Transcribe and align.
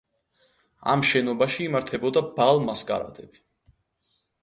ამ 0.93 1.03
შენობაში 1.09 1.63
იმართებოდა 1.71 2.25
ბალ-მასკარადები. 2.41 3.47